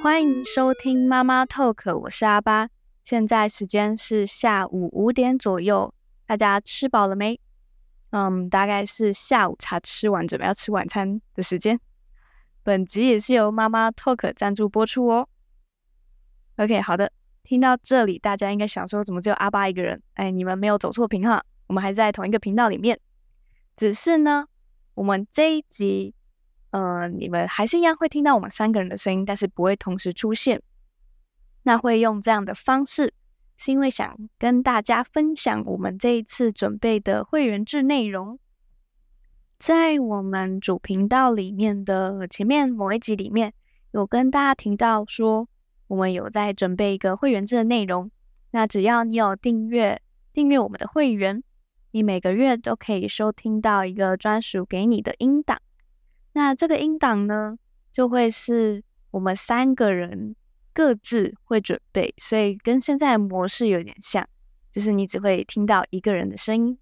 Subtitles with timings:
[0.00, 2.68] 欢迎收听妈妈 Talk，我是阿巴。
[3.02, 5.92] 现在时间是下午五点左右，
[6.24, 7.40] 大家吃饱了没？
[8.10, 11.80] 嗯，大概是下午茶吃完，准备要吃晚餐的时间。
[12.62, 15.28] 本集也是由妈妈 Talk 赞助播出哦。
[16.58, 17.10] OK，好的，
[17.42, 20.00] 听到这里，大家应该想说，怎么只有阿巴一个人？
[20.14, 23.00] 哎，你们没有走错频哈，我们还在同一个频道里面。
[23.76, 24.46] 只是呢，
[24.94, 26.14] 我们这一集，
[26.70, 30.62] 呃，你们还是一样会听到我们三个人的声音，但是不会同时出现。
[31.62, 33.14] 那会用这样的方式，
[33.56, 38.38] 是因为想跟大家分享我们这一次准备的会员制内容。
[39.58, 43.52] 在我们主频道里面的前面某一集里面，
[43.90, 45.48] 有跟大家提到说，
[45.88, 48.10] 我们有在准备一个会员制的内容。
[48.50, 50.00] 那只要你有订阅
[50.32, 51.42] 订阅我们的会员。
[51.90, 55.58] 你每个月都可以收听到一个专属给你的音档，
[56.32, 57.58] 那这个音档呢，
[57.92, 60.36] 就会是我们三个人
[60.72, 64.28] 各自会准备，所以跟现在的模式有点像，
[64.70, 66.78] 就是你只会听到一个人的声音，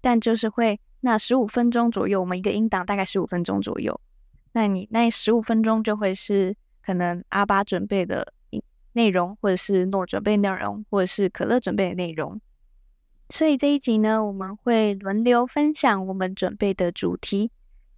[0.00, 4.00] 但就是会那十五分钟左右，我们一个音档大概十五分钟左右，
[4.52, 8.32] 那你那十五分钟就会是可能阿巴准备的
[8.92, 12.40] 内容，或者是诺准备内容，或者是可乐准备的内容。
[13.30, 17.50] 所以这一集呢，我们会轮流分享我们准备的主题，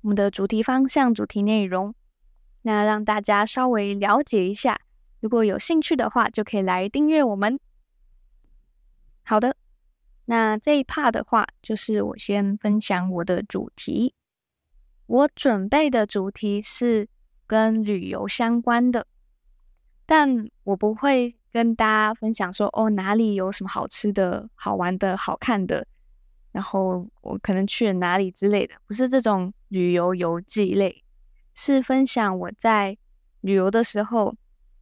[0.06, 1.92] 我们的主题方向、主题内容，
[2.62, 4.80] 那让大家稍微了解一下。
[5.18, 7.58] 如果有兴趣的话，就可以来订阅我们。
[9.24, 9.56] 好的，
[10.26, 14.14] 那这一 part 的话，就是我先分享我的主题。
[15.06, 17.08] 我准备的主题是
[17.48, 19.08] 跟旅游相关的，
[20.06, 21.34] 但我不会。
[21.52, 25.86] 跟大家分享说哦，哪里有什么好吃的、好玩的、好看的，
[26.56, 31.04] 然后我可能去了哪里之类的，不是这种旅游游记类，
[31.52, 32.96] 是分享我在
[33.42, 34.34] 旅游的时候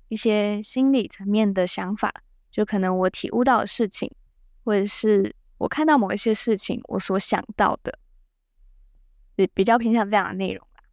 [0.07, 2.15] 一些心理层面的想法，
[2.49, 4.09] 就可能我体悟到的事情，
[4.63, 7.99] 或者是我看到某一些事情我所想到的，
[9.35, 10.85] 比比较偏向这样的内容吧。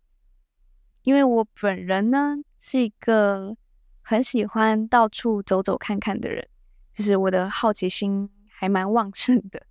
[1.03, 3.55] 因为我本人呢是一个。
[4.03, 6.49] 很喜欢到处走走看看的人，
[6.91, 9.61] 就是我的好奇心还蛮旺盛的，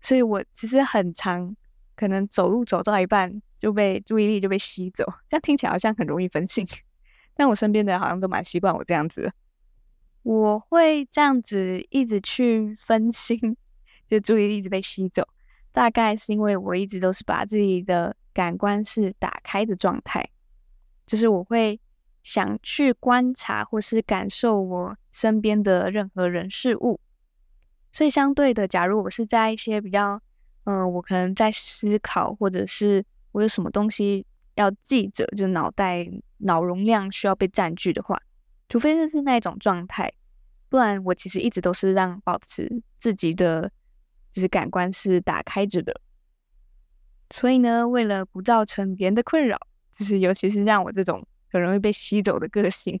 [0.00, 1.56] 所以我其实很常
[1.94, 6.66] 可能走路走到一半就被注意力就被吸走，这样听起来好像很容易分心，
[7.34, 9.32] 但我身边的人好像都蛮习惯我这样子。
[10.22, 13.56] 我会这样子一直去分心，
[14.08, 15.26] 就注意力一直被吸走，
[15.72, 20.28] 大概是因为我一直都是把自己的感官是打开的状态，
[21.06, 21.80] 就是我会。
[22.26, 26.98] 想去观察或是感受我身边的任何人事物，
[27.96, 30.20] 所以相对的，假如我是在一些比较，
[30.64, 33.02] 嗯、我可能在思考，或者是
[33.32, 36.06] 我有什么东西要记着，就脑袋
[36.36, 38.20] 脑容量需要被占据的话，
[38.68, 40.12] 除非这是那一种状态，
[40.68, 43.72] 不然我其实一直都是让保持自己的
[44.30, 45.98] 就是感官是打开着的。
[47.30, 49.58] 所以呢，为了不造成别人的困扰，
[49.96, 51.26] 就是尤其是让我这种。
[51.48, 53.00] 很容易被吸走的个性，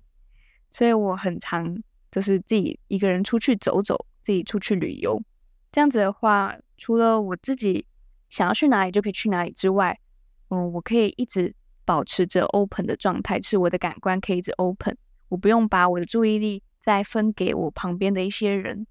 [0.70, 1.76] 所以我很常
[2.10, 5.22] 就是自己一个人出去走走，自己出去旅游。
[5.70, 7.86] 这样子的话，除了我自己
[8.28, 10.00] 想要去哪里就可以去哪里之外，
[10.48, 11.54] 嗯，我可以一直
[11.84, 14.96] 保持着 open 的状态，是我的感官可以一直 open，
[15.28, 18.84] 我不用把我的注意力再分给我旁边的一些人，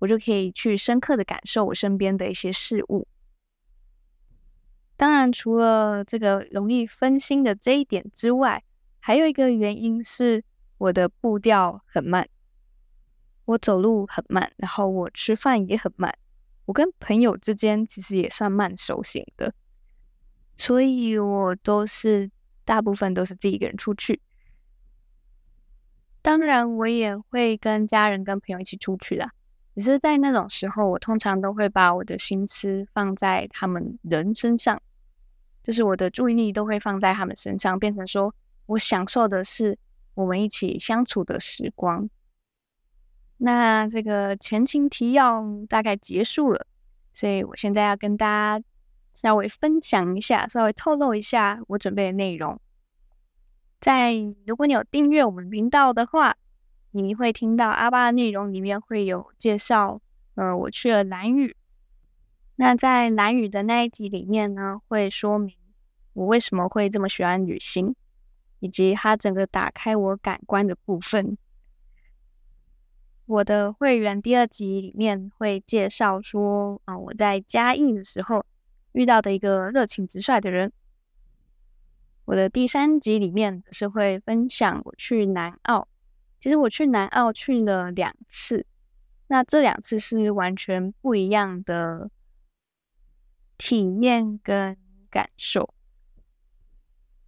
[0.00, 3.08] 我就可以去深刻的感受我身边的一些事物。
[4.96, 8.62] 当然，除了这个容易分心的这一点之外，
[9.00, 10.44] 还有一个原因是
[10.78, 12.28] 我的步调很慢，
[13.44, 16.16] 我走路很慢，然后我吃饭也很慢。
[16.64, 19.52] 我跟朋友之间其实也算慢熟型的，
[20.56, 22.30] 所以我都是
[22.64, 24.20] 大部分都是自己一个人出去。
[26.22, 29.30] 当然，我也会跟家人、跟朋友一起出去啦。
[29.74, 34.80] 只是在那种时候，我通常都会把我的心思放在他们人身上，
[35.62, 38.34] 就是我的注意力都会放在他们身上，变成说。
[38.66, 39.78] 我享受的是
[40.14, 42.08] 我们一起相处的时光。
[43.44, 46.66] 那这个前情提要大概结束了，
[47.12, 48.64] 所以我现在要跟大家
[49.12, 52.58] 稍微分享一下，稍微透露一下我准备的内容。
[53.80, 54.14] 在
[54.46, 56.36] 如果你有订阅我们频道的话，
[56.92, 60.00] 你会听到阿巴的内容里面会有介绍。
[60.36, 61.54] 呃，我去了蓝屿。
[62.56, 65.54] 那在蓝屿的那一集里面呢，会说明
[66.14, 67.94] 我为什么会这么喜欢旅行。
[68.60, 71.36] 以及它整个打开我感官的部分。
[73.26, 78.44] 我的会员第二集里面会介绍说，啊，我在嘉义的时候
[78.92, 80.70] 遇到的一个热情直率的人。
[82.26, 85.88] 我的第三集里面是会分享我去南澳。
[86.38, 88.66] 其实我去南澳去了两次，
[89.28, 92.10] 那这两次是完全不一样的
[93.56, 94.76] 体验跟
[95.08, 95.72] 感受。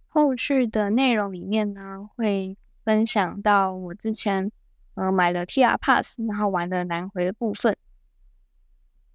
[0.07, 4.51] 后续的内容里面呢，会分享到我之前
[4.97, 7.77] 呃买了 TR Pass，然后玩了南回的部分。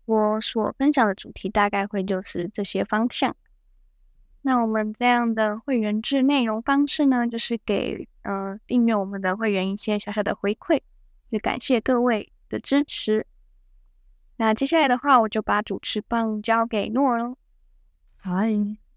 [0.04, 3.36] 我所分享的主题大概会就是这些方向。
[4.42, 10.80] 那我们这样的会员制内容方式呢，就是给呃订阅我们的会员一些小小的回馈，
[11.30, 13.26] 就感谢各位的支持。
[14.36, 17.36] 那接下来的话，我就把主持棒交给诺了。
[18.16, 18.52] 嗨，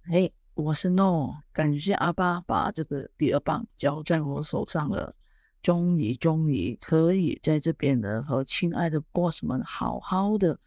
[0.06, 5.16] 嘿，我是诺，感谢阿爸把这个第二棒交在我手上了，
[5.66, 10.60] 终于终于可以在这边呢和亲爱的 boss 们好好的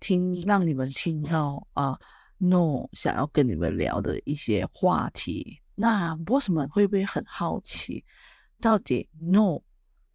[0.00, 1.98] 听，让你们听到啊。
[2.38, 8.02] 诺想要跟你们聊的一些话题，那 boss 们会不会很好奇，
[8.58, 9.62] 到底诺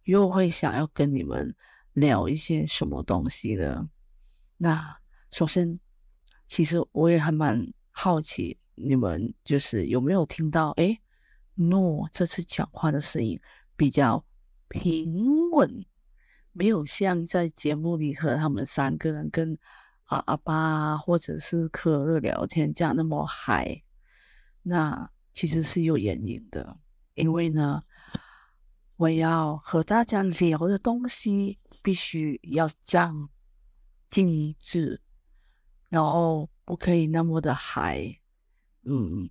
[0.02, 1.54] 又会想要跟你们
[1.92, 3.88] 聊一些什么东西呢？
[4.56, 4.98] 那
[5.30, 5.78] 首先，
[6.48, 10.70] 其实我也还蛮好奇，你们就是有没有听到？
[10.72, 10.98] 诶，
[11.54, 13.38] 诺这次讲话的声音
[13.76, 14.24] 比较
[14.68, 15.84] 平稳，
[16.52, 19.58] 没有像在节目里和他们三个人跟。
[20.06, 23.82] 啊，阿爸或者是可乐聊天这样那么嗨，
[24.60, 26.78] 那其实是有原因的，
[27.14, 27.82] 因为呢，
[28.96, 33.30] 我要和大家聊的东西必须要这样
[34.10, 35.00] 精致，
[35.88, 38.20] 然后不可以那么的嗨。
[38.82, 39.30] 嗯，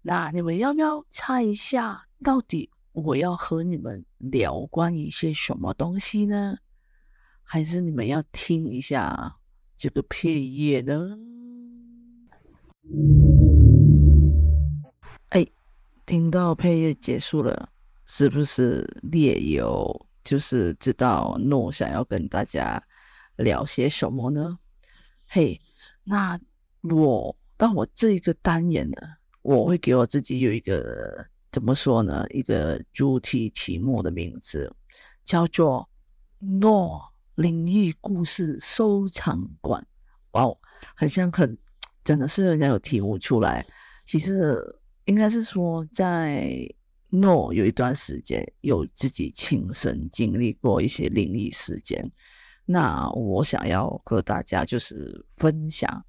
[0.00, 6.58] 那你们要不要猜一下，到底我要和你们聊关于一些什么东西呢？
[7.42, 9.34] 还是你们要听一下？
[9.78, 11.16] 这个配乐呢？
[15.30, 15.46] 哎，
[16.04, 17.70] 听到配乐结束了，
[18.04, 22.82] 是不是略有就是知道诺想要跟大家
[23.36, 24.58] 聊些什么呢？
[25.26, 25.58] 嘿，
[26.04, 26.38] 那
[26.82, 28.96] 我当我这一个单元呢，
[29.40, 32.26] 我会给我自己有一个怎么说呢？
[32.30, 34.74] 一个主题题目的名字
[35.24, 35.88] 叫做
[36.40, 37.12] 诺。
[37.36, 39.84] 灵异故事收藏馆，
[40.32, 40.58] 哇哦，
[40.94, 41.56] 很像很，
[42.04, 43.66] 真的是人家有题目出来。
[44.04, 44.54] 其实
[45.06, 46.54] 应该是说，在
[47.08, 52.12] 诺有一段时间有自己亲身经历过一些灵异事件。
[52.66, 56.04] 那我想要和大家就是分享。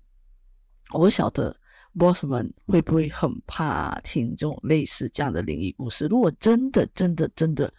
[0.93, 1.55] 我晓得
[1.97, 6.07] boss 们会不会很怕听这种类似这样的灵异故事？
[6.07, 7.71] 如果真的真的真的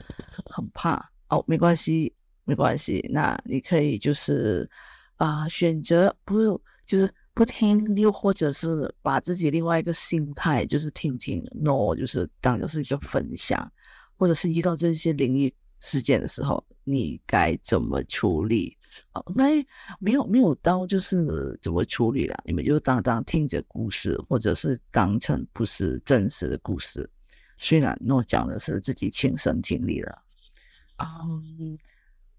[0.46, 2.14] 很怕哦，没关系。
[2.46, 4.68] 没关系，那你可以就是
[5.16, 13.72] 啊、选择不就是不听，又或者是把自己另外一个心态就是听听，no，就是当就是一个分享，
[14.18, 15.50] 或者是遇到这些灵异
[15.80, 18.76] 事件的时候，你该怎么处理？
[19.12, 19.44] 哦，那
[19.98, 27.08] 没有没有到就是怎么处理了，你们就当当听着故事，或者是当成不是真实的故事，
[27.58, 30.18] 虽然诺讲的是自己亲身经历的，
[30.98, 31.78] 嗯。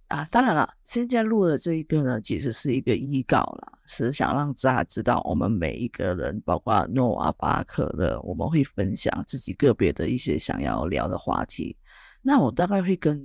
[0.08, 11.76] 啊，当然了，现在录的这一个呢，其实是一个预告啦，是想让大家知道，我们每一个人，包括诺阿巴克的，我们会分享自己个别的一些想要聊的话题。
[12.22, 13.20] 那我大概会跟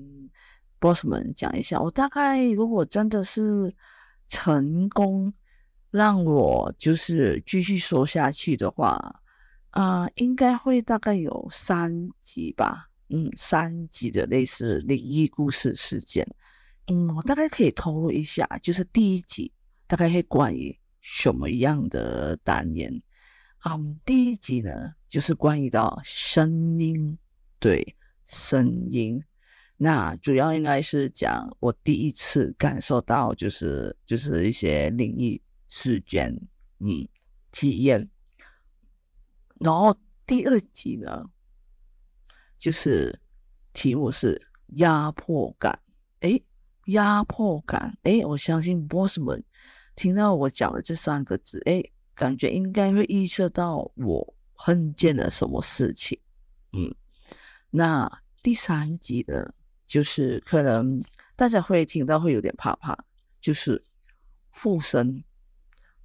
[0.81, 3.75] boss 们讲一下，我大概如果真的是
[4.27, 5.33] 成功
[5.91, 9.23] 让我就是继续说下去的话，
[9.71, 16.27] 啊、应该会大概有三集吧，嗯，三集的类似灵异故事事件。
[16.87, 19.53] 嗯，我大概可以透露一下，就是第一集
[19.87, 23.03] 大概会关于什么样的单元？
[23.65, 27.19] 嗯，第一集呢，就是关于到声音，
[27.59, 27.97] 对，
[28.27, 29.23] 声音。
[29.83, 36.31] 那主要应该是讲我第一次感受到，就是就是一些灵异事件，
[36.81, 37.09] 嗯，
[37.51, 38.11] 体验。
[39.59, 39.97] 然后
[40.27, 41.25] 第二集呢，
[42.59, 43.19] 就是
[43.73, 45.81] 题目是压迫感，
[46.21, 46.45] 诶。
[46.87, 49.45] 压迫感，诶，我相信 boss 们
[49.95, 56.19] 听到我讲的这三个字，诶，感觉应该会预测到我碰见了什么事情。
[56.73, 56.93] 嗯，
[57.71, 58.11] 那
[58.43, 59.55] 第三集呢，
[59.91, 61.03] 就是可能
[61.35, 62.97] 大家会听到会有点怕怕，
[63.41, 63.83] 就是
[64.53, 65.25] 附身，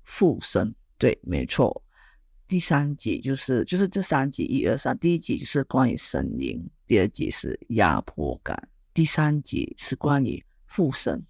[0.04, 1.84] 附身，对，没错。
[2.48, 10.44] 第三集就是就是这三集一二三，第一集就是关于声音，第二集是压迫感，第三集是关于。
[10.68, 11.25] 附身，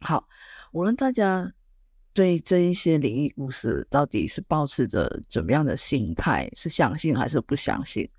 [0.00, 0.26] 好，
[0.72, 1.52] 无论大家
[2.12, 8.10] 对这一些灵异故事到底是抱持着怎么样的心态，是相信还是不相信？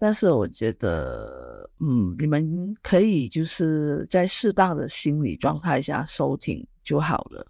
[0.00, 7.46] 但是我觉得，嗯，你们可以就是在适当的心理状态下收听就好了。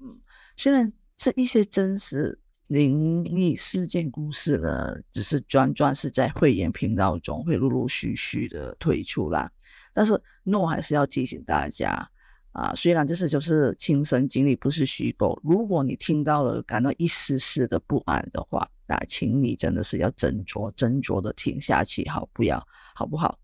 [0.00, 0.18] 嗯，
[0.56, 9.52] 虽然这一些真实灵异事件故事呢，只是专专是在会员频道中会陆陆续续的推出啦，
[9.92, 12.10] 但是诺还是要提醒大家。
[12.52, 15.40] 啊，虽然这是就是亲身经历，不是虚构。
[15.44, 22.60] 如果你听到了感到一丝丝的不安的话，那请你真的是要斟酌斟酌的听下去，好不要，
[22.92, 23.38] 好不好？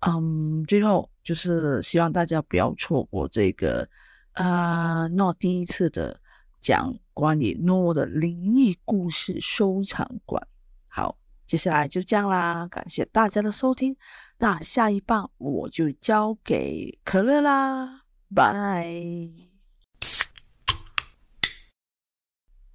[0.00, 3.88] 嗯，最后就是希望大家不要错过这个
[4.32, 6.20] 啊诺第一次的
[6.60, 10.46] 讲关于诺的灵异故事收藏馆。
[10.86, 11.16] 好，
[11.46, 13.96] 接下来就这样啦，感谢大家的收听。
[14.36, 18.02] 那下一棒我就交给可乐啦。
[18.34, 18.86] 拜，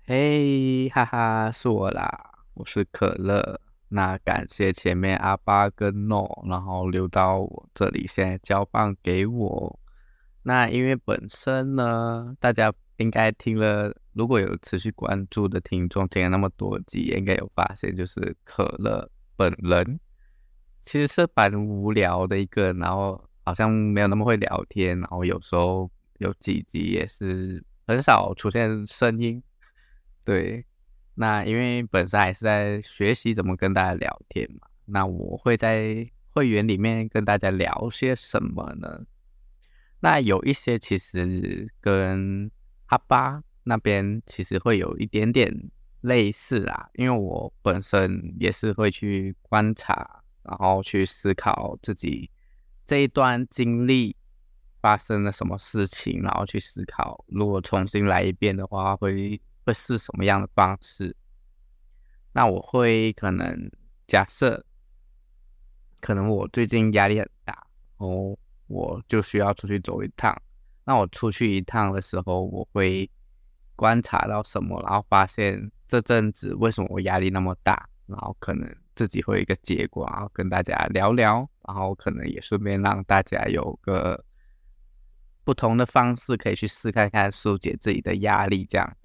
[0.08, 3.60] 嘿，哈哈，是我啦，我是可乐。
[3.90, 9.80] 那感谢前面阿巴跟诺，然后留到我这里，现在交棒给我。
[10.44, 20.00] 那因为本身呢，大家应该听了，如果有持续关注的听众，听了那么多集，应该有发现，就是可乐本人
[20.84, 23.24] 其实是蛮无聊的一个，然后。
[23.48, 29.40] 好像没有那么会聊天，然后有时候有几集也是很少出现声音。
[30.26, 30.66] 对，
[31.14, 34.68] 那因为本身还是在学习怎么跟大家聊天嘛。
[34.86, 39.06] 那我会在会员里面跟大家聊些什么呢？
[40.02, 42.52] 那有一些其实跟
[42.88, 45.52] 阿巴那边其实会有一点点
[46.02, 52.30] 类似啊，因为我本身也是会去观察，然后去思考自己。
[52.86, 54.16] 这一段经历
[54.80, 61.16] 发生了什么事情，然后去思考，如果重新来一遍的话，会会是什么样的方式？
[62.32, 63.70] 那我会可能
[64.08, 64.66] 假设，
[66.00, 67.66] 可能我最近压力很大，
[67.98, 70.40] 哦，我就需要出去走一趟。
[70.84, 73.10] 那我出去一趟的时候，我会
[73.76, 78.74] 观察到什么，然后发现这阵子为什么我压力那么大，然后可能。
[78.96, 84.24] 自己会有一个结果，然后跟大家聊聊，然后可能也顺便让大家有个
[85.44, 88.98] 不同的方式可以去试看看，疏解自己的压力这样。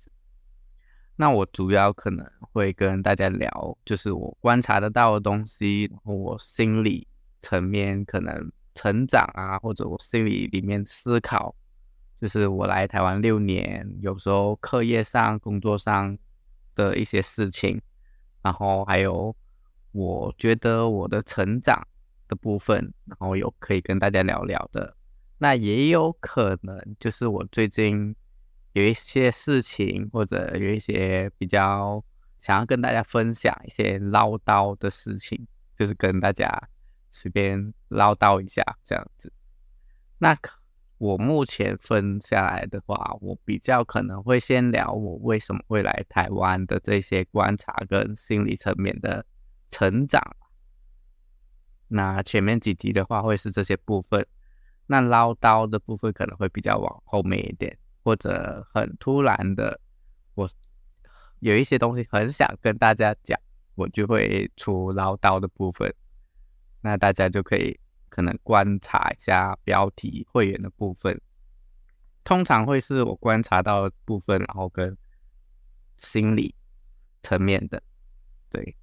[1.21, 7.07] 那我主要可能会跟大家聊，就是我观察得到的东西，然后我心理
[7.43, 11.55] 层面可能成长啊，或者我心里里面思考，
[12.19, 16.17] 就是我来台湾六年，有时候课业上、工作上
[16.75, 17.79] 的一些事情，
[18.41, 19.37] 然后还有。
[19.93, 21.85] 我觉得我的成长
[22.29, 24.97] 的部分，然后有可以跟大家聊聊的，
[25.37, 28.15] 那也有可能就是我最近
[28.81, 32.03] 有一些事情，或者有一些比较
[32.39, 35.47] 想要跟大家分享一些唠叨的事情，
[35.77, 36.51] 就是跟大家
[37.11, 39.33] 随便唠叨一下这样子。
[40.19, 40.37] 那
[40.99, 49.25] 我目前分下来的话，我比较可能会先聊我为什么会来台湾的这些观察跟心理层面的。
[49.73, 50.21] 成长，
[51.87, 54.27] 那前面几集的话会是这些部分，
[54.89, 59.81] 那唠叨的部分可能会比较往后面一点，或者很突然的，
[60.35, 60.51] 我
[61.41, 63.39] 有一些东西很想跟大家讲，
[63.75, 65.95] 我就会出唠叨的部分，
[66.81, 67.79] 那大家就可以
[68.09, 71.21] 可能观察一下标题会员的部分，
[72.25, 74.97] 通常会是我观察到的部分，然后跟
[75.97, 76.55] 心理
[77.23, 77.83] 层面的，
[78.49, 78.77] 对。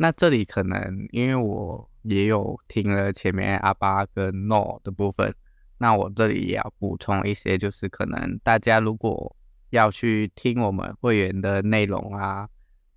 [0.00, 5.34] 那这里可能因为我也有听了前面阿巴跟诺的部分，
[5.78, 9.34] 那我这里也要补充一些，就是可能大家如果
[9.70, 12.48] 要去听我们会员的内容啊，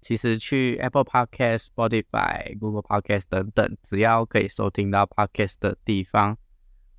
[0.01, 6.37] 其实去 Apple Podcast、Spotify、Google Podcast 等等，只要可以收听到 Podcast 的地方，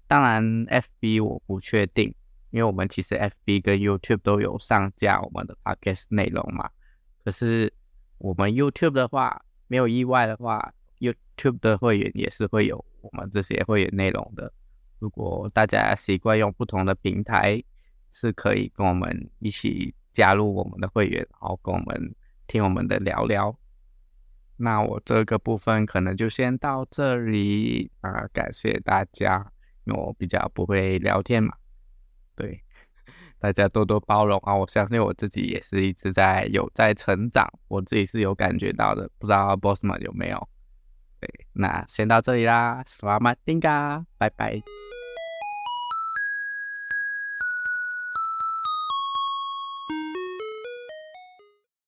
[0.07, 2.15] 当然 FB 我不确定，
[2.51, 6.71] 因为我们其实 FB 跟 YouTube 都有上架我们的 Podcast 内容嘛，
[7.25, 7.73] 可是
[8.19, 9.45] 我们 YouTube 的话。
[9.69, 14.53] 没有意外的话，YouTube 的会员也是会有我们这些会员内容的。
[15.03, 17.61] 如果大家习惯用不同的平台，
[18.13, 22.15] 是可以跟我们一起加入我们的会员，然后跟我们
[22.47, 23.59] 听我们的聊聊。
[24.57, 29.45] 那我这个部分可能就先到这里啊，感谢大家，
[29.87, 31.53] 因为我比较不会聊天嘛，
[32.37, 32.63] 对。
[33.41, 34.55] 大家多多包容啊！
[34.55, 40.49] 我相信我自己也是一直在有在成长，我自己是有感觉到的，不知道 boss 们有没有？
[41.53, 44.63] 那先到这里啦，Selamat tinggal，拜拜。